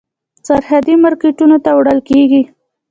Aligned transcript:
سرحدي 0.47 0.93
مارکېټونو 1.03 1.55
ته 1.63 1.69
وړل 1.77 1.99
کېږي. 2.09 2.41